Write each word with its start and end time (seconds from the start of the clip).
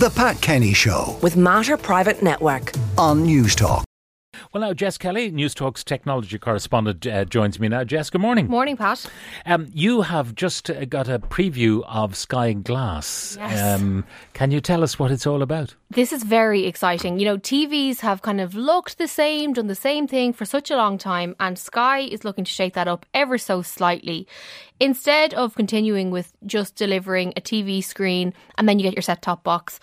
The 0.00 0.08
Pat 0.08 0.40
Kenny 0.40 0.72
Show 0.72 1.18
with 1.20 1.36
Mater 1.36 1.76
Private 1.76 2.22
Network. 2.22 2.72
on 2.96 3.26
Newstalk. 3.26 3.89
Well, 4.52 4.62
now, 4.62 4.72
Jess 4.72 4.98
Kelly, 4.98 5.30
Newstalk's 5.30 5.84
technology 5.84 6.36
correspondent, 6.36 7.06
uh, 7.06 7.24
joins 7.24 7.60
me 7.60 7.68
now. 7.68 7.84
Jess, 7.84 8.10
good 8.10 8.20
morning. 8.20 8.48
Morning, 8.48 8.76
Pat. 8.76 9.06
Um, 9.46 9.68
you 9.72 10.02
have 10.02 10.34
just 10.34 10.68
uh, 10.68 10.86
got 10.86 11.08
a 11.08 11.20
preview 11.20 11.84
of 11.86 12.16
Sky 12.16 12.54
Glass. 12.54 13.36
Yes. 13.38 13.80
Um, 13.80 14.04
can 14.32 14.50
you 14.50 14.60
tell 14.60 14.82
us 14.82 14.98
what 14.98 15.12
it's 15.12 15.24
all 15.24 15.42
about? 15.42 15.76
This 15.90 16.12
is 16.12 16.24
very 16.24 16.66
exciting. 16.66 17.20
You 17.20 17.26
know, 17.26 17.38
TVs 17.38 18.00
have 18.00 18.22
kind 18.22 18.40
of 18.40 18.56
looked 18.56 18.98
the 18.98 19.06
same, 19.06 19.52
done 19.52 19.68
the 19.68 19.76
same 19.76 20.08
thing 20.08 20.32
for 20.32 20.44
such 20.44 20.68
a 20.68 20.76
long 20.76 20.98
time, 20.98 21.36
and 21.38 21.56
Sky 21.56 22.00
is 22.00 22.24
looking 22.24 22.42
to 22.42 22.50
shake 22.50 22.74
that 22.74 22.88
up 22.88 23.06
ever 23.14 23.38
so 23.38 23.62
slightly. 23.62 24.26
Instead 24.80 25.32
of 25.34 25.54
continuing 25.54 26.10
with 26.10 26.32
just 26.44 26.74
delivering 26.74 27.32
a 27.36 27.40
TV 27.40 27.84
screen 27.84 28.34
and 28.58 28.68
then 28.68 28.80
you 28.80 28.82
get 28.82 28.94
your 28.94 29.02
set 29.02 29.22
top 29.22 29.44
box, 29.44 29.78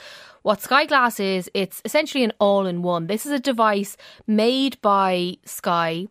what 0.48 0.62
Sky 0.62 0.86
Glass 0.86 1.20
is, 1.20 1.52
it's 1.54 1.82
essentially 1.84 2.24
an 2.24 2.32
all 2.40 2.68
in 2.68 2.82
one. 2.82 3.08
This 3.08 3.26
is 3.26 3.34
a 3.34 3.38
device 3.40 3.98
made 4.28 4.80
by 4.82 5.36
Sky. 5.44 6.08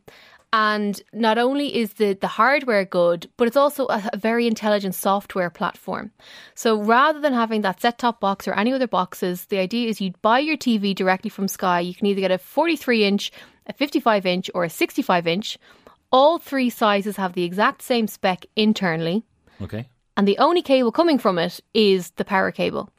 And 0.53 1.01
not 1.15 1.39
only 1.39 1.75
is 1.75 1.95
the, 1.95 2.13
the 2.13 2.27
hardware 2.29 2.85
good, 2.85 3.31
but 3.39 3.49
it's 3.49 3.57
also 3.57 3.87
a, 3.87 4.11
a 4.13 4.19
very 4.19 4.47
intelligent 4.47 4.95
software 4.95 5.49
platform. 5.49 6.11
So 6.55 6.79
rather 6.79 7.19
than 7.19 7.33
having 7.33 7.63
that 7.63 7.81
set 7.81 7.97
top 7.97 8.21
box 8.21 8.47
or 8.47 8.53
any 8.53 8.75
other 8.75 8.87
boxes, 8.87 9.47
the 9.47 9.57
idea 9.59 9.89
is 9.89 10.03
you'd 10.03 10.21
buy 10.21 10.41
your 10.41 10.59
TV 10.59 10.95
directly 10.95 11.31
from 11.31 11.49
Sky. 11.49 11.81
You 11.81 11.95
can 11.95 12.07
either 12.07 12.21
get 12.21 12.31
a 12.31 12.37
43 12.37 13.05
inch, 13.05 13.33
a 13.67 13.73
55 13.73 14.27
inch, 14.27 14.51
or 14.53 14.65
a 14.65 14.71
65 14.71 15.27
inch. 15.27 15.57
All 16.13 16.39
three 16.39 16.69
sizes 16.69 17.17
have 17.17 17.33
the 17.33 17.45
exact 17.45 17.81
same 17.81 18.07
spec 18.07 18.45
internally, 18.55 19.25
Okay. 19.63 19.89
and 20.15 20.29
the 20.29 20.37
only 20.37 20.61
cable 20.61 20.93
coming 20.93 21.19
from 21.19 21.39
it 21.39 21.59
is 21.73 22.11
the 22.11 22.25
power 22.25 22.53
cable. 22.53 22.91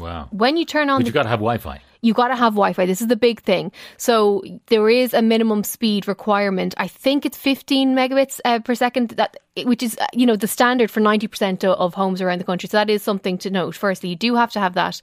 Wow. 0.00 0.28
When 0.30 0.56
you 0.56 0.64
turn 0.64 0.88
on 0.90 0.98
But 0.98 1.04
the 1.04 1.06
you've 1.08 1.14
got 1.14 1.24
to 1.24 1.28
have 1.28 1.40
Wi 1.40 1.58
Fi. 1.58 1.80
you 2.02 2.14
got 2.14 2.28
to 2.28 2.34
have 2.36 2.54
Wi-Fi. 2.54 2.86
This 2.86 3.02
is 3.02 3.08
the 3.08 3.16
big 3.16 3.42
thing. 3.42 3.70
So 3.98 4.42
there 4.68 4.88
is 4.88 5.12
a 5.12 5.20
minimum 5.20 5.64
speed 5.64 6.08
requirement. 6.08 6.74
I 6.78 6.88
think 6.88 7.26
it's 7.26 7.36
15 7.36 7.94
megabits 7.94 8.40
uh, 8.44 8.60
per 8.60 8.74
second. 8.74 9.10
That 9.10 9.36
which 9.64 9.82
is 9.82 9.98
you 10.14 10.24
know 10.26 10.36
the 10.36 10.48
standard 10.48 10.90
for 10.90 11.00
90 11.00 11.28
percent 11.28 11.64
of 11.64 11.94
homes 11.94 12.22
around 12.22 12.38
the 12.40 12.44
country. 12.44 12.68
So 12.68 12.78
that 12.78 12.88
is 12.90 13.02
something 13.02 13.36
to 13.38 13.50
note. 13.50 13.74
Firstly, 13.76 14.08
you 14.08 14.16
do 14.16 14.34
have 14.34 14.50
to 14.52 14.60
have 14.60 14.74
that, 14.74 15.00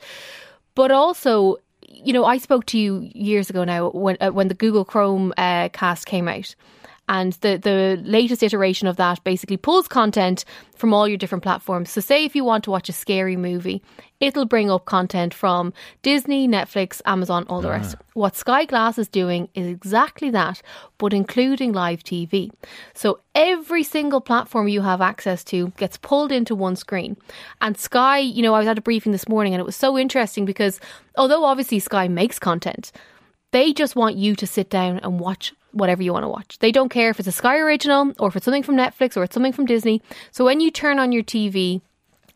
but 0.75 0.91
also. 0.91 1.57
You 1.89 2.11
know, 2.13 2.25
I 2.25 2.37
spoke 2.37 2.65
to 2.67 2.77
you 2.77 3.09
years 3.13 3.49
ago 3.49 3.63
now 3.63 3.89
when 3.91 4.17
uh, 4.19 4.29
when 4.31 4.49
the 4.49 4.53
Google 4.53 4.83
Chrome 4.85 5.33
uh, 5.37 5.69
cast 5.69 6.05
came 6.05 6.27
out, 6.27 6.53
and 7.09 7.33
the 7.33 7.57
the 7.57 8.01
latest 8.03 8.43
iteration 8.43 8.87
of 8.87 8.97
that 8.97 9.23
basically 9.23 9.57
pulls 9.57 9.87
content 9.87 10.43
from 10.75 10.93
all 10.93 11.07
your 11.07 11.17
different 11.17 11.43
platforms. 11.43 11.89
So, 11.89 12.01
say 12.01 12.25
if 12.25 12.35
you 12.35 12.43
want 12.43 12.63
to 12.65 12.71
watch 12.71 12.89
a 12.89 12.93
scary 12.93 13.35
movie, 13.35 13.81
it'll 14.19 14.45
bring 14.45 14.69
up 14.69 14.85
content 14.85 15.33
from 15.33 15.73
Disney, 16.01 16.47
Netflix, 16.47 17.01
Amazon, 17.05 17.45
all 17.49 17.61
the 17.61 17.69
rest. 17.69 17.95
Ah. 17.99 18.03
What 18.13 18.35
Sky 18.35 18.65
Glass 18.65 18.97
is 18.97 19.07
doing 19.07 19.49
is 19.53 19.67
exactly 19.67 20.29
that, 20.31 20.61
but 20.97 21.13
including 21.13 21.71
live 21.73 22.03
TV. 22.03 22.51
So 22.93 23.19
every 23.35 23.83
single 23.83 24.21
platform 24.21 24.67
you 24.67 24.81
have 24.81 25.01
access 25.01 25.43
to 25.45 25.69
gets 25.77 25.97
pulled 25.97 26.31
into 26.31 26.55
one 26.55 26.75
screen. 26.75 27.17
And 27.61 27.77
Sky, 27.77 28.19
you 28.19 28.41
know, 28.41 28.53
I 28.53 28.59
was 28.59 28.67
at 28.67 28.77
a 28.77 28.81
briefing 28.81 29.11
this 29.11 29.29
morning 29.29 29.53
and 29.53 29.61
it 29.61 29.65
was 29.65 29.75
so 29.75 29.97
interesting 29.97 30.45
because 30.45 30.79
although 31.17 31.45
obviously 31.45 31.79
Sky 31.79 32.07
makes 32.07 32.39
content, 32.39 32.91
they 33.51 33.71
just 33.71 33.95
want 33.95 34.17
you 34.17 34.35
to 34.35 34.47
sit 34.47 34.69
down 34.69 34.99
and 34.99 35.19
watch 35.19 35.53
whatever 35.77 36.03
you 36.03 36.13
want 36.13 36.23
to 36.23 36.29
watch. 36.29 36.57
They 36.59 36.71
don't 36.71 36.89
care 36.89 37.09
if 37.09 37.19
it's 37.19 37.27
a 37.27 37.31
Sky 37.31 37.57
original 37.57 38.13
or 38.19 38.27
if 38.27 38.35
it's 38.35 38.45
something 38.45 38.63
from 38.63 38.75
Netflix 38.75 39.15
or 39.15 39.23
it's 39.23 39.33
something 39.33 39.53
from 39.53 39.65
Disney. 39.65 40.01
So 40.31 40.45
when 40.45 40.59
you 40.59 40.71
turn 40.71 40.99
on 40.99 41.11
your 41.11 41.23
TV, 41.23 41.81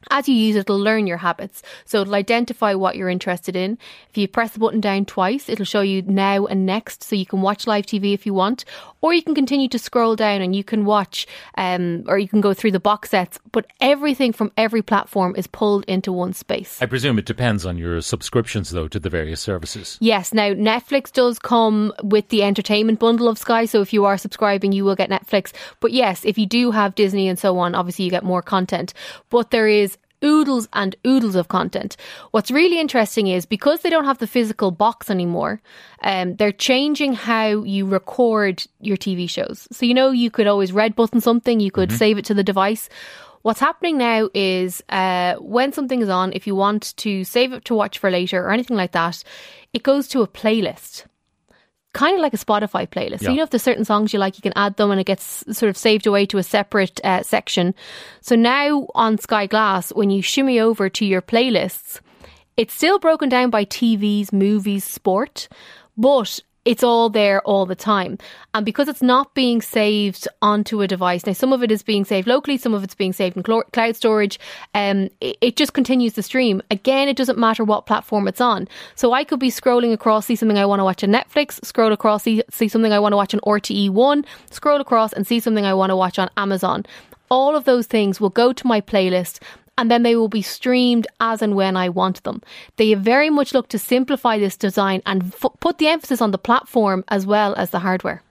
as 0.10 0.28
you 0.28 0.36
use 0.36 0.56
it, 0.56 0.62
it'll 0.62 0.80
learn 0.80 1.08
your 1.08 1.18
habits. 1.18 1.62
So 1.86 2.02
it'll 2.02 2.16
identify 2.16 2.74
what 2.74 2.96
you're 2.96 3.10
interested 3.10 3.56
in. 3.56 3.78
If 4.10 4.18
you 4.18 4.28
press 4.28 4.52
the 4.52 4.60
button 4.60 4.82
down 4.82 5.06
twice, 5.06 5.50
it'll 5.50 5.66
show 5.66 5.82
you 5.82 6.02
now 6.02 6.46
and 6.46 6.66
next, 6.66 7.04
so 7.04 7.16
you 7.16 7.26
can 7.26 7.42
watch 7.42 7.68
live 7.68 7.86
TV 7.86 8.14
if 8.14 8.26
you 8.26 8.34
want, 8.34 8.66
or 9.02 9.14
you 9.14 9.22
can 9.22 9.36
continue 9.36 9.68
to 9.70 9.80
scroll 9.80 10.16
down 10.16 10.42
and 10.42 10.56
you 10.56 10.64
can 10.64 10.86
watch, 10.86 11.28
um, 11.58 12.04
or 12.08 12.18
you 12.18 12.28
can 12.28 12.42
go 12.42 12.54
through 12.54 12.72
the 12.72 12.80
box 12.80 13.10
sets. 13.10 13.40
But 13.52 13.68
everything 13.80 14.34
from 14.34 14.52
every 14.58 14.82
platform 14.82 15.36
is 15.36 15.48
pulled 15.48 15.86
into 15.86 16.12
one 16.12 16.34
space. 16.34 16.82
I 16.82 16.86
presume 16.86 17.20
it 17.20 17.26
depends 17.26 17.66
on 17.66 17.78
your 17.78 18.02
subscriptions, 18.02 18.72
though, 18.72 18.88
to 18.88 19.00
the 19.00 19.10
various 19.10 19.42
services. 19.42 19.98
Yes, 20.02 20.34
now 20.34 20.54
Netflix 20.54 21.12
does 21.12 21.40
come 21.40 21.94
with 22.04 22.30
the 22.30 22.44
entertainment 22.44 23.00
bundle 23.00 23.28
of 23.28 23.38
Sky, 23.38 23.66
so 23.66 23.82
if 23.82 23.94
you 23.94 24.06
are 24.06 24.18
subscribing, 24.18 24.72
you 24.72 24.84
will 24.84 24.96
get 24.96 25.10
Netflix. 25.10 25.52
But 25.80 25.92
yes, 25.92 26.26
if 26.26 26.38
you 26.38 26.46
do 26.46 26.72
have 26.72 26.96
Disney 26.96 27.28
and 27.28 27.40
so 27.40 27.58
on, 27.60 27.76
obviously 27.76 28.06
you 28.06 28.12
get 28.12 28.24
more 28.24 28.42
content. 28.42 28.94
But 29.30 29.52
there 29.52 29.68
is 29.68 29.91
oodles 30.24 30.68
and 30.74 30.96
oodles 31.06 31.36
of 31.36 31.48
content. 31.48 31.98
What's 32.32 32.52
really 32.52 32.80
interesting 32.80 33.28
is 33.28 33.46
because 33.46 33.82
they 33.82 33.90
don't 33.90 34.06
have 34.06 34.20
the 34.20 34.28
physical 34.28 34.72
box 34.72 35.10
anymore, 35.10 35.62
um, 36.04 36.36
they're 36.36 36.52
changing 36.52 37.14
how 37.14 37.64
you 37.64 37.86
record 37.86 38.64
your 38.80 38.98
TV 38.98 39.30
shows. 39.30 39.68
So 39.72 39.86
you 39.86 39.94
know 39.94 40.12
you 40.12 40.32
could 40.32 40.48
always 40.48 40.72
red 40.72 40.96
button 40.96 41.22
something, 41.22 41.60
you 41.60 41.72
could 41.72 41.92
save 41.92 42.18
it 42.18 42.26
to 42.26 42.34
the 42.34 42.44
device. 42.44 42.90
What's 43.44 43.60
happening 43.60 43.98
now 43.98 44.30
is 44.36 44.84
uh, 44.90 45.36
when 45.36 45.74
something 45.74 46.02
is 46.02 46.10
on, 46.10 46.32
if 46.34 46.46
you 46.46 46.56
want 46.56 46.96
to 46.98 47.24
save 47.24 47.54
it 47.54 47.66
to 47.66 47.76
watch 47.76 47.98
for 47.98 48.12
later 48.12 48.46
or 48.46 48.52
anything 48.52 48.78
like 48.78 48.92
that, 48.92 49.24
it 49.74 49.82
goes 49.82 50.08
to 50.10 50.22
a 50.22 50.28
playlist 50.28 51.06
kind 51.94 52.16
of 52.16 52.22
like 52.22 52.34
a 52.34 52.38
Spotify 52.38 52.88
playlist. 52.88 53.24
So 53.24 53.32
you 53.32 53.38
know 53.38 53.44
if 53.44 53.50
there's 53.50 53.64
certain 53.64 53.86
songs 53.86 54.14
you 54.14 54.20
like, 54.20 54.38
you 54.38 54.42
can 54.42 54.54
add 54.56 54.78
them 54.78 54.92
and 54.92 55.00
it 55.00 55.06
gets 55.06 55.44
sort 55.52 55.70
of 55.70 55.78
saved 55.78 56.08
away 56.08 56.26
to 56.28 56.38
a 56.38 56.44
separate 56.44 57.00
uh, 57.04 57.24
section. 57.24 57.76
So 58.22 58.36
now 58.36 58.88
on 58.96 59.18
Sky 59.18 59.48
Glass, 59.48 59.92
when 59.94 60.10
you 60.10 60.22
shimmy 60.22 60.60
over 60.60 60.90
to 60.90 61.06
your 61.06 61.22
playlists, 61.22 62.00
it's 62.58 62.74
still 62.74 63.00
broken 63.00 63.30
down 63.30 63.50
by 63.50 63.66
TVs, 63.66 64.32
movies, 64.32 64.84
sport, 64.84 65.48
but 65.98 66.40
it's 66.64 66.84
all 66.84 67.10
there 67.10 67.42
all 67.42 67.66
the 67.66 67.76
time. 67.76 68.18
And 68.54 68.66
because 68.66 68.88
it's 68.88 69.02
not 69.02 69.34
being 69.34 69.62
saved 69.62 70.28
onto 70.42 70.82
a 70.82 70.88
device, 70.88 71.26
now 71.26 71.34
some 71.34 71.54
of 71.54 71.64
it 71.64 71.72
is 71.72 71.82
being 71.82 72.06
saved 72.06 72.28
locally, 72.28 72.58
some 72.58 72.74
of 72.74 72.84
it's 72.84 72.94
being 72.94 73.14
saved 73.14 73.36
in 73.36 73.44
clo- 73.44 73.64
cloud 73.74 73.96
storage, 73.96 74.40
um, 74.76 75.10
it, 75.22 75.38
it 75.42 75.56
just 75.56 75.74
continues 75.74 76.14
the 76.14 76.24
stream. 76.24 76.62
Again, 76.70 77.08
it 77.08 77.18
doesn't 77.18 77.40
matter 77.40 77.64
what 77.64 77.88
platform 77.88 78.28
it's 78.28 78.42
on. 78.42 78.68
So 78.96 79.14
I 79.14 79.24
could 79.24 79.40
be 79.40 79.50
scrolling 79.50 79.92
across, 79.92 80.28
see 80.28 80.36
something 80.36 80.58
I 80.58 80.66
want 80.66 80.80
to 80.80 80.84
watch 80.84 81.04
on 81.04 81.10
Netflix, 81.10 81.64
scroll 81.66 81.92
across, 81.92 82.24
see, 82.24 82.44
see 82.52 82.68
something 82.68 82.94
I 82.94 83.00
want 83.00 83.14
to 83.14 83.18
watch 83.18 83.34
on 83.34 83.40
RTE1, 83.42 84.26
scroll 84.52 84.82
across 84.82 85.14
and 85.14 85.26
see 85.26 85.40
something 85.40 85.66
I 85.66 85.74
want 85.74 85.90
to 85.90 85.96
watch 85.96 86.20
on 86.20 86.30
Amazon. 86.38 86.86
All 87.32 87.56
of 87.56 87.64
those 87.64 87.88
things 87.88 88.20
will 88.20 88.30
go 88.30 88.52
to 88.52 88.68
my 88.68 88.82
playlist 88.82 89.40
and 89.78 89.90
then 89.90 90.04
they 90.04 90.16
will 90.16 90.28
be 90.28 90.42
streamed 90.42 91.08
as 91.20 91.42
and 91.42 91.56
when 91.56 91.76
I 91.78 91.90
want 91.90 92.24
them. 92.24 92.42
They 92.78 92.94
very 92.94 93.30
much 93.30 93.54
look 93.54 93.68
to 93.70 93.80
simplify 93.80 94.38
this 94.38 94.58
design 94.58 95.02
and 95.06 95.34
f- 95.34 95.52
put 95.60 95.78
the 95.78 95.88
emphasis 95.88 96.22
on 96.22 96.32
the 96.32 96.38
platform 96.38 97.04
as 97.08 97.26
well 97.26 97.54
as 97.56 97.70
the 97.72 97.80
hardware. 97.80 98.22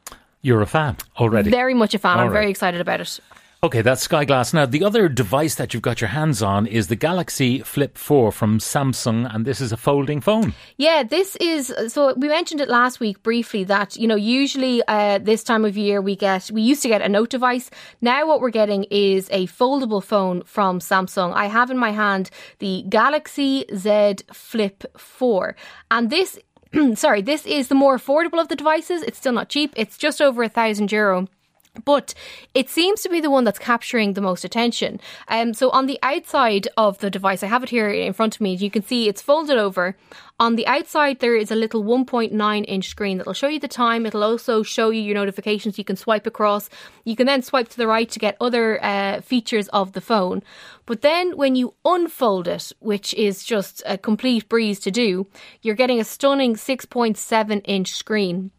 You're 0.42 0.62
a 0.62 0.66
fan 0.66 0.96
already. 1.18 1.50
Very 1.50 1.74
much 1.74 1.94
a 1.94 1.98
fan. 1.98 2.18
All 2.18 2.26
I'm 2.26 2.32
very 2.32 2.50
excited 2.50 2.80
about 2.80 3.00
it. 3.00 3.20
Okay, 3.62 3.82
that's 3.82 4.00
Sky 4.00 4.24
Glass. 4.24 4.54
Now, 4.54 4.64
the 4.64 4.82
other 4.82 5.06
device 5.06 5.56
that 5.56 5.74
you've 5.74 5.82
got 5.82 6.00
your 6.00 6.08
hands 6.08 6.42
on 6.42 6.66
is 6.66 6.86
the 6.86 6.96
Galaxy 6.96 7.58
Flip 7.58 7.98
4 7.98 8.32
from 8.32 8.58
Samsung, 8.58 9.28
and 9.34 9.44
this 9.44 9.60
is 9.60 9.70
a 9.70 9.76
folding 9.76 10.22
phone. 10.22 10.54
Yeah, 10.78 11.02
this 11.02 11.36
is 11.36 11.70
so 11.88 12.14
we 12.14 12.28
mentioned 12.28 12.62
it 12.62 12.70
last 12.70 13.00
week 13.00 13.22
briefly 13.22 13.64
that 13.64 13.96
you 13.96 14.08
know 14.08 14.16
usually 14.16 14.82
uh, 14.88 15.18
this 15.18 15.44
time 15.44 15.66
of 15.66 15.76
year 15.76 16.00
we 16.00 16.16
get 16.16 16.50
we 16.50 16.62
used 16.62 16.80
to 16.84 16.88
get 16.88 17.02
a 17.02 17.08
note 17.10 17.28
device. 17.28 17.70
Now 18.00 18.26
what 18.26 18.40
we're 18.40 18.48
getting 18.48 18.84
is 18.84 19.28
a 19.30 19.46
foldable 19.48 20.02
phone 20.02 20.42
from 20.44 20.78
Samsung. 20.78 21.34
I 21.34 21.44
have 21.44 21.70
in 21.70 21.76
my 21.76 21.90
hand 21.90 22.30
the 22.60 22.86
Galaxy 22.88 23.66
Z 23.76 24.24
Flip 24.32 24.84
4 24.96 25.54
and 25.90 26.08
this 26.08 26.38
sorry, 26.94 27.20
this 27.20 27.44
is 27.44 27.68
the 27.68 27.74
more 27.74 27.98
affordable 27.98 28.40
of 28.40 28.48
the 28.48 28.56
devices. 28.56 29.02
It's 29.02 29.18
still 29.18 29.32
not 29.32 29.50
cheap. 29.50 29.74
It's 29.76 29.98
just 29.98 30.22
over 30.22 30.42
a 30.42 30.48
thousand 30.48 30.90
euro. 30.92 31.28
But 31.84 32.14
it 32.52 32.68
seems 32.68 33.00
to 33.02 33.08
be 33.08 33.20
the 33.20 33.30
one 33.30 33.44
that's 33.44 33.58
capturing 33.58 34.14
the 34.14 34.20
most 34.20 34.44
attention. 34.44 35.00
Um, 35.28 35.54
so 35.54 35.70
on 35.70 35.86
the 35.86 35.98
outside 36.02 36.68
of 36.76 36.98
the 36.98 37.10
device, 37.10 37.42
I 37.42 37.46
have 37.46 37.62
it 37.62 37.70
here 37.70 37.88
in 37.88 38.12
front 38.12 38.34
of 38.34 38.40
me. 38.40 38.54
You 38.54 38.70
can 38.70 38.82
see 38.82 39.08
it's 39.08 39.22
folded 39.22 39.56
over. 39.56 39.96
On 40.40 40.56
the 40.56 40.66
outside, 40.66 41.20
there 41.20 41.36
is 41.36 41.50
a 41.50 41.56
little 41.56 41.84
1.9 41.84 42.64
inch 42.66 42.88
screen 42.88 43.18
that'll 43.18 43.34
show 43.34 43.48
you 43.48 43.60
the 43.60 43.68
time. 43.68 44.04
It'll 44.04 44.24
also 44.24 44.62
show 44.62 44.90
you 44.90 45.00
your 45.00 45.14
notifications. 45.14 45.78
You 45.78 45.84
can 45.84 45.96
swipe 45.96 46.26
across. 46.26 46.68
You 47.04 47.14
can 47.14 47.26
then 47.26 47.42
swipe 47.42 47.68
to 47.68 47.76
the 47.76 47.86
right 47.86 48.10
to 48.10 48.18
get 48.18 48.36
other 48.40 48.82
uh, 48.82 49.20
features 49.20 49.68
of 49.68 49.92
the 49.92 50.00
phone. 50.00 50.42
But 50.86 51.02
then 51.02 51.36
when 51.36 51.54
you 51.54 51.74
unfold 51.84 52.48
it, 52.48 52.72
which 52.80 53.14
is 53.14 53.44
just 53.44 53.82
a 53.86 53.96
complete 53.96 54.48
breeze 54.48 54.80
to 54.80 54.90
do, 54.90 55.26
you're 55.62 55.76
getting 55.76 56.00
a 56.00 56.04
stunning 56.04 56.56
6.7 56.56 57.60
inch 57.64 57.92
screen 57.92 58.50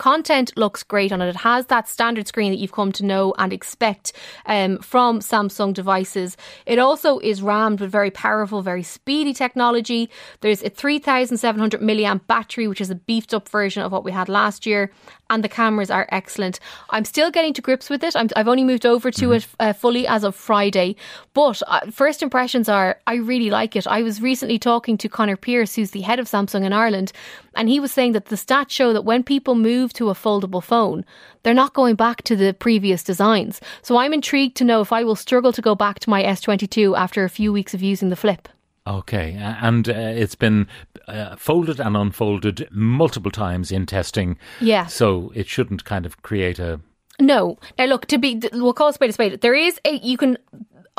content 0.00 0.50
looks 0.56 0.82
great 0.82 1.12
on 1.12 1.20
it. 1.20 1.28
It 1.28 1.36
has 1.36 1.66
that 1.66 1.86
standard 1.86 2.26
screen 2.26 2.50
that 2.50 2.58
you've 2.58 2.72
come 2.72 2.90
to 2.92 3.04
know 3.04 3.34
and 3.36 3.52
expect 3.52 4.14
um, 4.46 4.78
from 4.78 5.20
Samsung 5.20 5.74
devices. 5.74 6.38
It 6.64 6.78
also 6.78 7.18
is 7.18 7.42
rammed 7.42 7.80
with 7.80 7.90
very 7.90 8.10
powerful, 8.10 8.62
very 8.62 8.82
speedy 8.82 9.34
technology. 9.34 10.08
There's 10.40 10.62
a 10.62 10.70
3,700 10.70 11.82
milliamp 11.82 12.26
battery, 12.26 12.66
which 12.66 12.80
is 12.80 12.88
a 12.88 12.94
beefed 12.94 13.34
up 13.34 13.46
version 13.50 13.82
of 13.82 13.92
what 13.92 14.02
we 14.02 14.10
had 14.10 14.30
last 14.30 14.64
year, 14.64 14.90
and 15.28 15.44
the 15.44 15.48
cameras 15.48 15.90
are 15.90 16.08
excellent. 16.10 16.60
I'm 16.88 17.04
still 17.04 17.30
getting 17.30 17.52
to 17.54 17.62
grips 17.62 17.90
with 17.90 18.02
it. 18.02 18.16
i 18.16 18.26
have 18.36 18.48
only 18.48 18.64
moved 18.64 18.86
over 18.86 19.10
to 19.10 19.26
mm-hmm. 19.26 19.32
it 19.34 19.46
uh, 19.60 19.72
fully 19.74 20.06
as 20.06 20.24
of 20.24 20.34
Friday, 20.34 20.96
but 21.34 21.62
uh, 21.66 21.90
first 21.90 22.22
impressions 22.22 22.70
are 22.70 22.98
I 23.06 23.16
really 23.16 23.50
like 23.50 23.76
it. 23.76 23.86
I 23.86 24.02
was 24.02 24.22
recently 24.22 24.58
talking 24.58 24.96
to 24.98 25.08
Connor 25.10 25.36
Pierce, 25.36 25.74
who's 25.74 25.90
the 25.90 26.00
head 26.00 26.18
of 26.18 26.26
Samsung 26.26 26.64
in 26.64 26.72
Ireland, 26.72 27.12
and 27.54 27.68
he 27.68 27.80
was 27.80 27.92
saying 27.92 28.12
that 28.12 28.26
the 28.26 28.36
stats 28.36 28.70
show 28.70 28.92
that 28.92 29.04
when 29.04 29.22
people 29.22 29.54
move 29.54 29.89
to 29.94 30.10
a 30.10 30.14
foldable 30.14 30.62
phone, 30.62 31.04
they're 31.42 31.54
not 31.54 31.74
going 31.74 31.94
back 31.94 32.22
to 32.22 32.36
the 32.36 32.52
previous 32.54 33.02
designs. 33.02 33.60
So 33.82 33.96
I'm 33.96 34.12
intrigued 34.12 34.56
to 34.58 34.64
know 34.64 34.80
if 34.80 34.92
I 34.92 35.04
will 35.04 35.16
struggle 35.16 35.52
to 35.52 35.62
go 35.62 35.74
back 35.74 35.98
to 36.00 36.10
my 36.10 36.22
S22 36.22 36.96
after 36.96 37.24
a 37.24 37.30
few 37.30 37.52
weeks 37.52 37.74
of 37.74 37.82
using 37.82 38.08
the 38.08 38.16
flip. 38.16 38.48
Okay, 38.86 39.34
and 39.38 39.88
uh, 39.88 39.92
it's 39.92 40.34
been 40.34 40.66
uh, 41.06 41.36
folded 41.36 41.80
and 41.80 41.96
unfolded 41.96 42.66
multiple 42.70 43.30
times 43.30 43.70
in 43.70 43.86
testing. 43.86 44.38
Yeah. 44.60 44.86
So 44.86 45.30
it 45.34 45.46
shouldn't 45.46 45.84
kind 45.84 46.06
of 46.06 46.22
create 46.22 46.58
a. 46.58 46.80
No. 47.20 47.58
Now, 47.78 47.84
look, 47.84 48.06
to 48.06 48.18
be, 48.18 48.40
we'll 48.52 48.72
call 48.72 48.88
a 48.88 48.92
spade 48.94 49.10
a 49.10 49.12
spade. 49.12 49.40
There 49.42 49.54
is 49.54 49.78
a, 49.84 49.96
you 49.96 50.16
can 50.16 50.38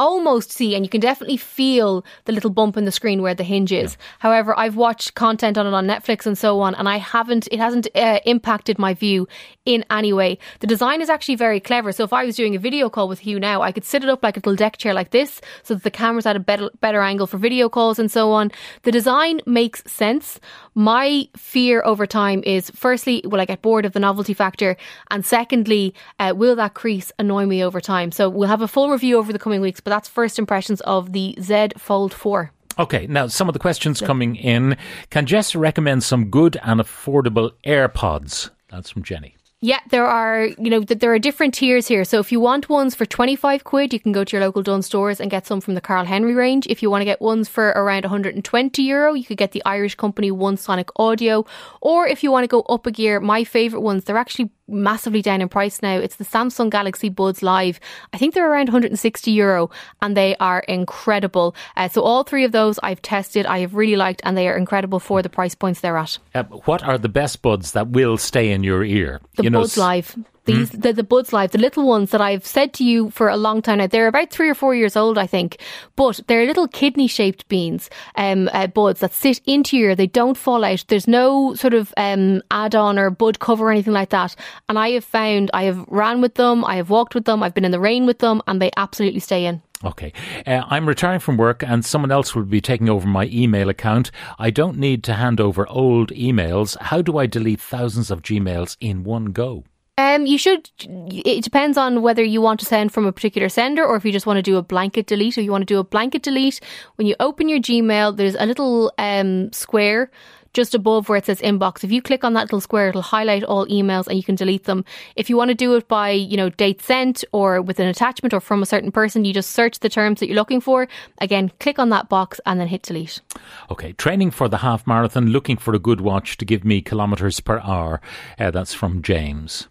almost 0.01 0.51
see 0.51 0.73
and 0.75 0.83
you 0.83 0.89
can 0.89 0.99
definitely 0.99 1.37
feel 1.37 2.03
the 2.25 2.31
little 2.31 2.49
bump 2.49 2.75
in 2.75 2.85
the 2.85 2.91
screen 2.91 3.21
where 3.21 3.35
the 3.35 3.43
hinge 3.43 3.71
is. 3.71 3.91
Yeah. 3.91 4.05
However, 4.19 4.57
I've 4.57 4.75
watched 4.75 5.13
content 5.13 5.57
on 5.57 5.67
it 5.67 5.73
on 5.73 5.85
Netflix 5.85 6.25
and 6.25 6.37
so 6.37 6.59
on, 6.59 6.73
and 6.75 6.89
I 6.89 6.97
haven't, 6.97 7.47
it 7.51 7.59
hasn't 7.59 7.87
uh, 7.95 8.19
impacted 8.25 8.79
my 8.79 8.95
view 8.95 9.27
in 9.65 9.85
any 9.91 10.11
way. 10.11 10.39
The 10.59 10.67
design 10.67 11.01
is 11.01 11.09
actually 11.09 11.35
very 11.35 11.59
clever. 11.59 11.91
So 11.91 12.03
if 12.03 12.13
I 12.13 12.25
was 12.25 12.35
doing 12.35 12.55
a 12.55 12.59
video 12.59 12.89
call 12.89 13.07
with 13.07 13.27
you 13.27 13.39
now, 13.39 13.61
I 13.61 13.71
could 13.71 13.85
sit 13.85 14.03
it 14.03 14.09
up 14.09 14.23
like 14.23 14.37
a 14.37 14.39
little 14.39 14.55
deck 14.55 14.77
chair 14.77 14.93
like 14.93 15.11
this 15.11 15.39
so 15.61 15.75
that 15.75 15.83
the 15.83 15.91
camera's 15.91 16.25
at 16.25 16.35
a 16.35 16.39
better, 16.39 16.71
better 16.79 17.01
angle 17.01 17.27
for 17.27 17.37
video 17.37 17.69
calls 17.69 17.99
and 17.99 18.11
so 18.11 18.31
on. 18.31 18.51
The 18.81 18.91
design 18.91 19.39
makes 19.45 19.83
sense. 19.85 20.39
My 20.73 21.27
fear 21.37 21.83
over 21.85 22.07
time 22.07 22.41
is 22.45 22.71
firstly, 22.71 23.21
will 23.25 23.41
I 23.41 23.45
get 23.45 23.61
bored 23.61 23.85
of 23.85 23.93
the 23.93 23.99
novelty 23.99 24.33
factor? 24.33 24.77
And 25.11 25.23
secondly, 25.23 25.93
uh, 26.17 26.33
will 26.35 26.55
that 26.55 26.73
crease 26.73 27.11
annoy 27.19 27.45
me 27.45 27.63
over 27.63 27.79
time? 27.79 28.11
So 28.11 28.29
we'll 28.29 28.47
have 28.47 28.61
a 28.61 28.67
full 28.67 28.89
review 28.89 29.17
over 29.17 29.31
the 29.31 29.39
coming 29.39 29.61
weeks, 29.61 29.79
but 29.79 29.90
that's 29.91 30.07
first 30.07 30.39
impressions 30.39 30.81
of 30.81 31.13
the 31.13 31.35
Z 31.39 31.69
Fold 31.77 32.13
4. 32.13 32.51
Okay, 32.79 33.05
now 33.07 33.27
some 33.27 33.49
of 33.49 33.53
the 33.53 33.59
questions 33.59 33.99
coming 33.99 34.35
in. 34.35 34.77
Can 35.09 35.25
Jess 35.25 35.55
recommend 35.55 36.03
some 36.03 36.29
good 36.29 36.57
and 36.63 36.79
affordable 36.79 37.51
AirPods? 37.65 38.49
That's 38.69 38.89
from 38.89 39.03
Jenny. 39.03 39.35
Yeah, 39.63 39.79
there 39.89 40.07
are, 40.07 40.45
you 40.45 40.71
know, 40.71 40.79
there 40.79 41.13
are 41.13 41.19
different 41.19 41.53
tiers 41.53 41.87
here. 41.87 42.03
So 42.03 42.19
if 42.19 42.31
you 42.31 42.39
want 42.39 42.67
ones 42.67 42.95
for 42.95 43.05
25 43.05 43.63
quid, 43.63 43.93
you 43.93 43.99
can 43.99 44.11
go 44.11 44.23
to 44.23 44.35
your 44.35 44.43
local 44.43 44.63
Dunnes 44.63 44.87
stores 44.87 45.21
and 45.21 45.29
get 45.29 45.45
some 45.45 45.61
from 45.61 45.75
the 45.75 45.81
Carl 45.81 46.03
Henry 46.03 46.33
range. 46.33 46.65
If 46.67 46.81
you 46.81 46.89
want 46.89 47.01
to 47.01 47.05
get 47.05 47.21
ones 47.21 47.47
for 47.47 47.67
around 47.69 48.03
120 48.03 48.81
euro, 48.81 49.13
you 49.13 49.23
could 49.23 49.37
get 49.37 49.51
the 49.51 49.61
Irish 49.63 49.93
company 49.93 50.31
One 50.31 50.57
Sonic 50.57 50.89
Audio. 50.95 51.45
Or 51.79 52.07
if 52.07 52.23
you 52.23 52.31
want 52.31 52.43
to 52.43 52.47
go 52.47 52.61
up 52.61 52.87
a 52.87 52.91
gear, 52.91 53.19
my 53.19 53.43
favorite 53.43 53.81
ones, 53.81 54.03
they're 54.03 54.17
actually 54.17 54.49
massively 54.71 55.21
down 55.21 55.41
in 55.41 55.49
price 55.49 55.81
now. 55.81 55.97
It's 55.97 56.15
the 56.15 56.25
Samsung 56.25 56.69
Galaxy 56.69 57.09
Buds 57.09 57.43
Live. 57.43 57.79
I 58.13 58.17
think 58.17 58.33
they're 58.33 58.49
around 58.49 58.69
160 58.69 59.31
euro 59.31 59.69
and 60.01 60.15
they 60.15 60.35
are 60.37 60.61
incredible. 60.61 61.55
Uh, 61.75 61.89
so 61.89 62.01
all 62.01 62.23
three 62.23 62.45
of 62.45 62.51
those 62.51 62.79
I've 62.81 63.01
tested, 63.01 63.45
I 63.45 63.59
have 63.59 63.75
really 63.75 63.95
liked, 63.95 64.21
and 64.23 64.37
they 64.37 64.47
are 64.47 64.57
incredible 64.57 64.99
for 64.99 65.21
the 65.21 65.29
price 65.29 65.55
points 65.55 65.81
they're 65.81 65.97
at. 65.97 66.17
Uh, 66.33 66.43
what 66.43 66.83
are 66.83 66.97
the 66.97 67.09
best 67.09 67.41
buds 67.41 67.73
that 67.73 67.89
will 67.89 68.17
stay 68.17 68.51
in 68.51 68.63
your 68.63 68.83
ear? 68.83 69.19
The 69.35 69.43
you 69.43 69.49
Buds 69.51 69.77
know, 69.77 69.83
Live. 69.83 70.15
These 70.45 70.71
mm. 70.71 70.81
the, 70.81 70.93
the 70.93 71.03
Buds 71.03 71.31
Live, 71.33 71.51
the 71.51 71.59
little 71.59 71.87
ones 71.87 72.11
that 72.11 72.21
I've 72.21 72.45
said 72.45 72.73
to 72.73 72.83
you 72.83 73.11
for 73.11 73.29
a 73.29 73.37
long 73.37 73.61
time 73.61 73.77
now. 73.77 73.87
They're 73.87 74.07
about 74.07 74.31
three 74.31 74.49
or 74.49 74.55
four 74.55 74.73
years 74.73 74.95
old, 74.95 75.17
I 75.17 75.27
think, 75.27 75.57
but 75.95 76.19
they're 76.27 76.45
little 76.45 76.67
kidney 76.67 77.07
shaped 77.07 77.47
beans, 77.47 77.89
um, 78.15 78.49
uh, 78.53 78.67
buds 78.67 79.01
that 79.01 79.13
sit 79.13 79.39
into 79.45 79.77
your. 79.77 79.95
They 79.95 80.07
don't 80.07 80.37
fall 80.37 80.63
out. 80.63 80.85
There's 80.87 81.07
no 81.07 81.53
sort 81.55 81.73
of 81.73 81.93
um, 81.97 82.41
add 82.49 82.75
on 82.75 82.97
or 82.97 83.09
bud 83.09 83.39
cover 83.39 83.65
or 83.65 83.71
anything 83.71 83.93
like 83.93 84.09
that. 84.09 84.35
And 84.67 84.79
I 84.79 84.89
have 84.91 85.05
found 85.05 85.51
I 85.53 85.63
have 85.63 85.85
ran 85.87 86.21
with 86.21 86.35
them, 86.35 86.65
I 86.65 86.75
have 86.75 86.89
walked 86.89 87.13
with 87.13 87.25
them, 87.25 87.43
I've 87.43 87.53
been 87.53 87.65
in 87.65 87.71
the 87.71 87.79
rain 87.79 88.05
with 88.05 88.19
them, 88.19 88.41
and 88.47 88.61
they 88.61 88.71
absolutely 88.77 89.19
stay 89.19 89.45
in. 89.45 89.61
Okay. 89.83 90.13
Uh, 90.45 90.61
I'm 90.67 90.87
retiring 90.87 91.19
from 91.19 91.37
work 91.37 91.63
and 91.63 91.83
someone 91.83 92.11
else 92.11 92.35
will 92.35 92.43
be 92.43 92.61
taking 92.61 92.89
over 92.89 93.07
my 93.07 93.25
email 93.31 93.69
account. 93.69 94.11
I 94.37 94.51
don't 94.51 94.77
need 94.77 95.03
to 95.05 95.13
hand 95.13 95.41
over 95.41 95.67
old 95.67 96.11
emails. 96.11 96.77
How 96.79 97.01
do 97.01 97.17
I 97.17 97.25
delete 97.25 97.59
thousands 97.59 98.11
of 98.11 98.21
Gmails 98.21 98.77
in 98.79 99.03
one 99.03 99.25
go? 99.25 99.63
Um, 99.97 100.25
you 100.25 100.37
should. 100.37 100.69
It 100.79 101.43
depends 101.43 101.77
on 101.77 102.01
whether 102.01 102.23
you 102.23 102.41
want 102.41 102.59
to 102.61 102.65
send 102.65 102.91
from 102.91 103.05
a 103.05 103.11
particular 103.11 103.49
sender 103.49 103.85
or 103.85 103.95
if 103.95 104.05
you 104.05 104.11
just 104.11 104.25
want 104.25 104.37
to 104.37 104.41
do 104.41 104.57
a 104.57 104.63
blanket 104.63 105.05
delete. 105.05 105.37
If 105.37 105.43
you 105.43 105.51
want 105.51 105.63
to 105.63 105.73
do 105.73 105.79
a 105.79 105.83
blanket 105.83 106.23
delete, 106.23 106.59
when 106.95 107.07
you 107.07 107.15
open 107.19 107.49
your 107.49 107.59
Gmail, 107.59 108.17
there's 108.17 108.35
a 108.35 108.45
little 108.45 108.91
um, 108.97 109.51
square 109.51 110.09
just 110.53 110.75
above 110.75 111.09
where 111.09 111.17
it 111.17 111.25
says 111.25 111.41
inbox. 111.41 111.83
If 111.83 111.91
you 111.91 112.01
click 112.01 112.23
on 112.23 112.33
that 112.33 112.43
little 112.43 112.61
square, 112.61 112.89
it'll 112.89 113.01
highlight 113.01 113.43
all 113.43 113.65
emails 113.67 114.07
and 114.07 114.17
you 114.17 114.23
can 114.23 114.35
delete 114.35 114.65
them. 114.65 114.83
If 115.15 115.29
you 115.29 115.37
want 115.37 115.49
to 115.49 115.55
do 115.55 115.75
it 115.75 115.87
by, 115.87 116.11
you 116.11 116.37
know, 116.37 116.49
date 116.49 116.81
sent 116.81 117.23
or 117.31 117.61
with 117.61 117.79
an 117.79 117.87
attachment 117.87 118.33
or 118.33 118.39
from 118.39 118.61
a 118.61 118.65
certain 118.65 118.91
person, 118.91 119.25
you 119.25 119.33
just 119.33 119.51
search 119.51 119.79
the 119.79 119.89
terms 119.89 120.19
that 120.19 120.27
you're 120.27 120.35
looking 120.35 120.61
for. 120.61 120.87
Again, 121.19 121.51
click 121.59 121.79
on 121.79 121.89
that 121.89 122.09
box 122.09 122.39
and 122.45 122.59
then 122.59 122.67
hit 122.67 122.83
delete. 122.83 123.21
Okay. 123.69 123.93
Training 123.93 124.31
for 124.31 124.47
the 124.47 124.57
half 124.57 124.85
marathon, 124.85 125.27
looking 125.27 125.57
for 125.57 125.73
a 125.73 125.79
good 125.79 126.01
watch 126.01 126.37
to 126.37 126.45
give 126.45 126.65
me 126.65 126.81
kilometres 126.81 127.39
per 127.39 127.59
hour. 127.59 128.01
Uh, 128.39 128.51
that's 128.51 128.73
from 128.73 129.01
James 129.01 129.67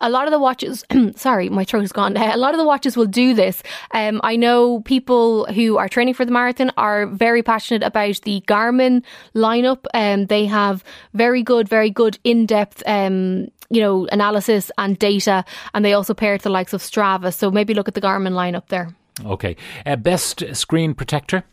a 0.00 0.10
lot 0.10 0.26
of 0.26 0.32
the 0.32 0.38
watches, 0.38 0.84
sorry, 1.16 1.48
my 1.48 1.64
throat 1.64 1.84
is 1.84 1.92
gone. 1.92 2.16
a 2.16 2.36
lot 2.36 2.54
of 2.54 2.58
the 2.58 2.66
watches 2.66 2.96
will 2.96 3.06
do 3.06 3.34
this. 3.34 3.62
Um, 3.92 4.20
I 4.24 4.36
know 4.36 4.80
people 4.80 5.46
who 5.46 5.76
are 5.76 5.88
training 5.88 6.14
for 6.14 6.24
the 6.24 6.32
marathon 6.32 6.70
are 6.76 7.06
very 7.06 7.42
passionate 7.42 7.82
about 7.82 8.20
the 8.22 8.42
Garmin 8.46 9.02
lineup. 9.34 9.84
Um, 9.94 10.26
they 10.26 10.46
have 10.46 10.84
very 11.14 11.42
good, 11.42 11.68
very 11.68 11.90
good 11.90 12.18
in 12.24 12.46
depth, 12.46 12.82
um, 12.86 13.48
you 13.68 13.80
know, 13.80 14.06
analysis 14.10 14.70
and 14.78 14.98
data, 14.98 15.44
and 15.74 15.84
they 15.84 15.92
also 15.92 16.14
pair 16.14 16.34
it 16.34 16.38
to 16.38 16.44
the 16.44 16.50
likes 16.50 16.72
of 16.72 16.80
Strava. 16.80 17.32
So 17.32 17.50
maybe 17.50 17.74
look 17.74 17.88
at 17.88 17.94
the 17.94 18.00
Garmin 18.00 18.32
lineup 18.32 18.68
there. 18.68 18.94
Okay. 19.24 19.56
Uh, 19.84 19.96
best 19.96 20.42
screen 20.54 20.94
protector? 20.94 21.44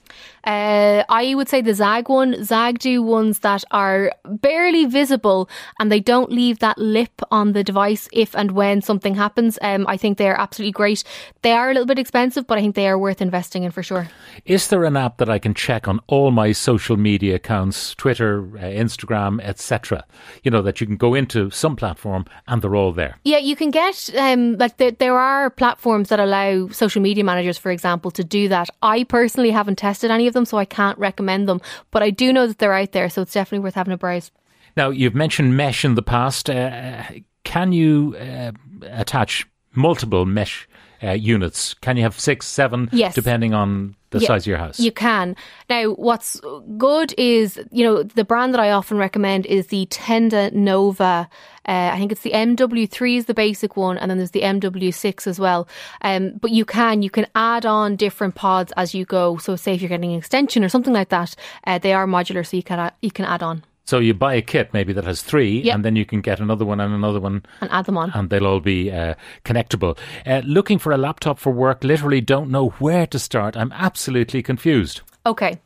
Uh, 0.43 1.03
I 1.09 1.35
would 1.35 1.49
say 1.49 1.61
the 1.61 1.73
ZAGG 1.73 2.09
one. 2.09 2.43
ZAGG 2.43 2.79
do 2.79 3.03
ones 3.03 3.39
that 3.39 3.63
are 3.71 4.11
barely 4.25 4.85
visible 4.85 5.49
and 5.79 5.91
they 5.91 5.99
don't 5.99 6.31
leave 6.31 6.59
that 6.59 6.77
lip 6.77 7.21
on 7.31 7.53
the 7.53 7.63
device 7.63 8.07
if 8.13 8.35
and 8.35 8.51
when 8.51 8.81
something 8.81 9.15
happens. 9.15 9.59
Um, 9.61 9.85
I 9.87 9.97
think 9.97 10.17
they're 10.17 10.39
absolutely 10.39 10.71
great. 10.71 11.03
They 11.41 11.51
are 11.51 11.69
a 11.69 11.73
little 11.73 11.85
bit 11.85 11.99
expensive, 11.99 12.47
but 12.47 12.57
I 12.57 12.61
think 12.61 12.75
they 12.75 12.87
are 12.87 12.97
worth 12.97 13.21
investing 13.21 13.63
in 13.63 13.71
for 13.71 13.83
sure. 13.83 14.07
Is 14.45 14.69
there 14.69 14.85
an 14.85 14.95
app 14.95 15.17
that 15.17 15.29
I 15.29 15.39
can 15.39 15.53
check 15.53 15.87
on 15.87 15.99
all 16.07 16.31
my 16.31 16.53
social 16.53 16.95
media 16.95 17.35
accounts, 17.35 17.93
Twitter, 17.95 18.39
uh, 18.57 18.61
Instagram, 18.61 19.41
etc.? 19.41 20.05
You 20.43 20.51
know, 20.51 20.61
that 20.61 20.79
you 20.79 20.87
can 20.87 20.97
go 20.97 21.13
into 21.13 21.49
some 21.49 21.75
platform 21.75 22.25
and 22.47 22.61
they're 22.61 22.75
all 22.75 22.93
there. 22.93 23.17
Yeah, 23.25 23.39
you 23.39 23.55
can 23.55 23.71
get, 23.71 24.09
um, 24.17 24.57
like, 24.57 24.77
there, 24.77 24.91
there 24.91 25.17
are 25.17 25.49
platforms 25.49 26.09
that 26.09 26.19
allow 26.19 26.69
social 26.69 27.01
media 27.01 27.23
managers, 27.23 27.57
for 27.57 27.71
example, 27.71 28.11
to 28.11 28.23
do 28.23 28.47
that. 28.47 28.69
I 28.81 29.03
personally 29.03 29.51
haven't 29.51 29.77
tested 29.77 29.96
tested 29.97 30.11
any 30.11 30.27
of 30.27 30.33
them, 30.33 30.45
so 30.45 30.57
I 30.57 30.65
can't 30.65 30.97
recommend 30.99 31.49
them. 31.49 31.59
But 31.89 32.03
I 32.03 32.11
do 32.11 32.31
know 32.31 32.45
that 32.45 32.59
they're 32.59 32.73
out 32.73 32.91
there, 32.91 33.09
so 33.09 33.23
it's 33.23 33.33
definitely 33.33 33.63
worth 33.63 33.73
having 33.73 33.93
a 33.93 33.97
browse. 33.97 34.31
Now, 34.75 34.91
you've 34.91 35.15
mentioned 35.15 35.57
mesh 35.57 35.83
in 35.83 35.95
the 35.95 36.03
past. 36.03 36.49
Uh, 36.49 37.03
can 37.43 37.71
you 37.71 38.15
uh, 38.19 38.51
attach 38.83 39.47
multiple 39.73 40.25
mesh 40.25 40.67
uh, 41.03 41.11
units? 41.11 41.73
Can 41.75 41.97
you 41.97 42.03
have 42.03 42.19
six, 42.19 42.47
seven, 42.47 42.89
yes. 42.91 43.15
depending 43.15 43.53
on 43.53 43.95
the 44.09 44.19
yeah, 44.19 44.27
size 44.27 44.43
of 44.43 44.47
your 44.47 44.57
house? 44.57 44.79
You 44.79 44.91
can. 44.91 45.35
Now, 45.69 45.91
what's 45.91 46.39
good 46.77 47.13
is, 47.17 47.59
you 47.71 47.83
know, 47.83 48.03
the 48.03 48.23
brand 48.23 48.53
that 48.53 48.59
I 48.59 48.71
often 48.71 48.97
recommend 48.97 49.45
is 49.45 49.67
the 49.67 49.85
Tenda 49.87 50.51
Nova. 50.53 51.29
Uh, 51.67 51.91
I 51.93 51.97
think 51.97 52.11
it's 52.11 52.21
the 52.21 52.31
MW3 52.31 53.17
is 53.17 53.25
the 53.25 53.33
basic 53.33 53.75
one, 53.75 53.97
and 53.97 54.09
then 54.09 54.17
there's 54.17 54.31
the 54.31 54.41
MW6 54.41 55.27
as 55.27 55.39
well. 55.39 55.67
Um, 56.01 56.33
but 56.39 56.51
you 56.51 56.63
can 56.63 57.01
you 57.01 57.09
can 57.09 57.27
add 57.35 57.65
on 57.65 57.95
different 57.95 58.35
pods 58.35 58.71
as 58.77 58.95
you 58.95 59.05
go. 59.05 59.37
So, 59.37 59.55
say 59.55 59.75
if 59.75 59.81
you're 59.81 59.89
getting 59.89 60.11
an 60.13 60.17
extension 60.17 60.63
or 60.63 60.69
something 60.69 60.93
like 60.93 61.09
that, 61.09 61.35
uh, 61.65 61.77
they 61.77 61.93
are 61.93 62.07
modular, 62.07 62.45
so 62.45 62.55
you 62.55 62.63
can 62.63 62.91
you 63.01 63.11
can 63.11 63.25
add 63.25 63.43
on. 63.43 63.63
So 63.87 63.99
you 63.99 64.13
buy 64.13 64.33
a 64.33 64.41
kit 64.41 64.73
maybe 64.73 64.91
that 64.91 65.05
has 65.05 65.21
three, 65.21 65.61
yep. 65.61 65.75
and 65.75 65.85
then 65.85 65.95
you 65.95 66.05
can 66.05 66.19
get 66.19 66.41
another 66.41 66.65
one 66.65 66.81
and 66.81 66.93
another 66.93 67.21
one, 67.21 67.45
and 67.61 67.71
add 67.71 67.85
them 67.85 67.97
on, 67.97 68.11
and 68.13 68.29
they'll 68.29 68.45
all 68.45 68.59
be 68.59 68.91
uh, 68.91 69.13
connectable. 69.45 69.97
Uh, 70.25 70.41
looking 70.43 70.77
for 70.77 70.91
a 70.91 70.97
laptop 70.97 71.39
for 71.39 71.53
work, 71.53 71.85
literally 71.85 72.19
don't 72.19 72.51
know 72.51 72.69
where 72.79 73.07
to 73.07 73.17
start. 73.17 73.55
I'm 73.55 73.71
absolutely 73.71 74.43
confused. 74.43 75.01
Okay. 75.25 75.61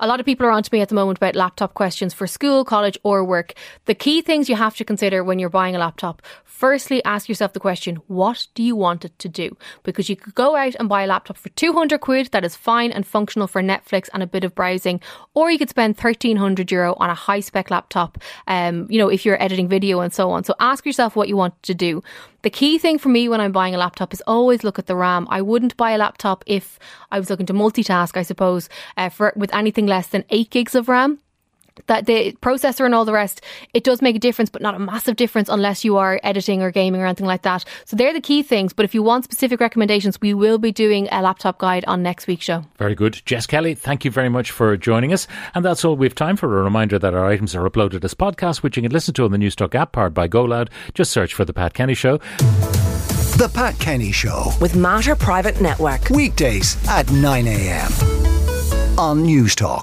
A 0.00 0.06
lot 0.06 0.18
of 0.18 0.26
people 0.26 0.46
are 0.46 0.50
on 0.50 0.62
to 0.62 0.70
me 0.72 0.80
at 0.80 0.88
the 0.88 0.94
moment 0.94 1.18
about 1.18 1.36
laptop 1.36 1.74
questions 1.74 2.14
for 2.14 2.26
school, 2.26 2.64
college, 2.64 2.98
or 3.02 3.22
work. 3.22 3.54
The 3.84 3.94
key 3.94 4.22
things 4.22 4.48
you 4.48 4.56
have 4.56 4.74
to 4.76 4.84
consider 4.84 5.22
when 5.22 5.38
you're 5.38 5.50
buying 5.50 5.76
a 5.76 5.78
laptop 5.78 6.22
firstly, 6.60 7.02
ask 7.04 7.26
yourself 7.26 7.54
the 7.54 7.58
question, 7.58 7.96
what 8.06 8.46
do 8.54 8.62
you 8.62 8.76
want 8.76 9.02
it 9.02 9.18
to 9.18 9.30
do? 9.30 9.56
Because 9.82 10.10
you 10.10 10.16
could 10.16 10.34
go 10.34 10.56
out 10.56 10.74
and 10.78 10.90
buy 10.90 11.04
a 11.04 11.06
laptop 11.06 11.38
for 11.38 11.48
200 11.48 11.98
quid 12.02 12.26
that 12.32 12.44
is 12.44 12.54
fine 12.54 12.92
and 12.92 13.06
functional 13.06 13.48
for 13.48 13.62
Netflix 13.62 14.10
and 14.12 14.22
a 14.22 14.26
bit 14.26 14.44
of 14.44 14.54
browsing, 14.54 15.00
or 15.32 15.50
you 15.50 15.56
could 15.56 15.70
spend 15.70 15.96
1300 15.96 16.70
euro 16.70 16.94
on 16.98 17.08
a 17.08 17.14
high 17.14 17.40
spec 17.40 17.70
laptop, 17.70 18.18
um, 18.46 18.86
you 18.90 18.98
know, 18.98 19.08
if 19.08 19.24
you're 19.24 19.42
editing 19.42 19.68
video 19.68 20.00
and 20.00 20.12
so 20.12 20.30
on. 20.30 20.44
So 20.44 20.54
ask 20.60 20.84
yourself 20.84 21.16
what 21.16 21.28
you 21.28 21.36
want 21.36 21.60
to 21.62 21.72
do. 21.72 22.02
The 22.42 22.50
key 22.50 22.78
thing 22.78 22.98
for 22.98 23.10
me 23.10 23.28
when 23.28 23.40
I'm 23.40 23.52
buying 23.52 23.74
a 23.74 23.78
laptop 23.78 24.14
is 24.14 24.22
always 24.26 24.64
look 24.64 24.78
at 24.78 24.86
the 24.86 24.96
RAM. 24.96 25.26
I 25.30 25.42
wouldn't 25.42 25.76
buy 25.76 25.90
a 25.90 25.98
laptop 25.98 26.42
if 26.46 26.78
I 27.10 27.18
was 27.18 27.28
looking 27.28 27.46
to 27.46 27.52
multitask, 27.52 28.16
I 28.16 28.22
suppose, 28.22 28.68
uh, 28.96 29.10
for 29.10 29.32
with 29.36 29.52
anything 29.54 29.86
less 29.86 30.06
than 30.06 30.24
8 30.30 30.48
gigs 30.50 30.74
of 30.74 30.88
RAM 30.88 31.18
that 31.86 32.06
the 32.06 32.32
processor 32.42 32.84
and 32.84 32.94
all 32.94 33.04
the 33.04 33.12
rest, 33.12 33.40
it 33.74 33.84
does 33.84 34.02
make 34.02 34.16
a 34.16 34.18
difference, 34.18 34.50
but 34.50 34.62
not 34.62 34.74
a 34.74 34.78
massive 34.78 35.16
difference 35.16 35.48
unless 35.48 35.84
you 35.84 35.96
are 35.96 36.20
editing 36.22 36.62
or 36.62 36.70
gaming 36.70 37.00
or 37.00 37.06
anything 37.06 37.26
like 37.26 37.42
that. 37.42 37.64
So 37.84 37.96
they're 37.96 38.12
the 38.12 38.20
key 38.20 38.42
things. 38.42 38.72
But 38.72 38.84
if 38.84 38.94
you 38.94 39.02
want 39.02 39.24
specific 39.24 39.60
recommendations, 39.60 40.20
we 40.20 40.34
will 40.34 40.58
be 40.58 40.72
doing 40.72 41.08
a 41.10 41.22
laptop 41.22 41.58
guide 41.58 41.84
on 41.86 42.02
next 42.02 42.26
week's 42.26 42.44
show. 42.44 42.64
Very 42.78 42.94
good. 42.94 43.20
Jess 43.24 43.46
Kelly, 43.46 43.74
thank 43.74 44.04
you 44.04 44.10
very 44.10 44.28
much 44.28 44.50
for 44.50 44.76
joining 44.76 45.12
us. 45.12 45.26
And 45.54 45.64
that's 45.64 45.84
all 45.84 45.96
we 45.96 46.06
have 46.06 46.14
time 46.14 46.36
for. 46.36 46.58
A 46.58 46.62
reminder 46.62 46.98
that 46.98 47.14
our 47.14 47.26
items 47.26 47.54
are 47.54 47.68
uploaded 47.68 48.04
as 48.04 48.14
podcasts, 48.14 48.62
which 48.62 48.76
you 48.76 48.82
can 48.82 48.92
listen 48.92 49.14
to 49.14 49.24
on 49.24 49.30
the 49.30 49.38
Newstalk 49.38 49.74
app 49.74 49.92
powered 49.92 50.14
by 50.14 50.28
GoLoud. 50.28 50.68
Just 50.94 51.12
search 51.12 51.34
for 51.34 51.44
The 51.44 51.52
Pat 51.52 51.74
Kenny 51.74 51.94
Show. 51.94 52.18
The 53.38 53.50
Pat 53.54 53.78
Kenny 53.78 54.12
Show. 54.12 54.52
With 54.60 54.76
Mater 54.76 55.16
Private 55.16 55.60
Network. 55.60 56.10
Weekdays 56.10 56.76
at 56.88 57.10
9 57.10 57.46
a.m. 57.46 57.92
on 58.98 59.24
Newstalk. 59.24 59.78